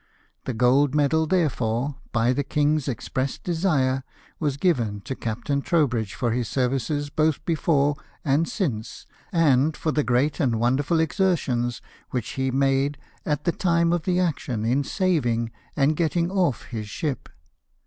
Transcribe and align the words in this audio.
The 0.45 0.55
gold 0.55 0.95
medal 0.95 1.27
therefore, 1.27 1.97
by 2.11 2.33
the 2.33 2.43
king's 2.43 2.87
express 2.87 3.37
desire, 3.37 4.03
was 4.39 4.57
given 4.57 5.01
to 5.01 5.15
Captain 5.15 5.61
Trowbridge 5.61 6.15
for 6.15 6.31
his 6.31 6.47
services 6.47 7.11
both 7.11 7.45
before 7.45 7.95
and 8.25 8.49
since, 8.49 9.05
and 9.31 9.77
for 9.77 9.91
the 9.91 10.03
great 10.03 10.39
and 10.39 10.59
wonderful 10.59 10.99
exertions 10.99 11.83
which 12.09 12.29
he 12.29 12.49
made 12.49 12.97
at 13.27 13.43
the 13.43 13.51
time 13.51 13.93
of 13.93 14.05
the 14.05 14.19
action 14.19 14.65
in 14.65 14.83
saving 14.83 15.51
and 15.75 15.95
getting 15.95 16.31
off 16.31 16.63
his 16.69 16.89
ship. 16.89 17.29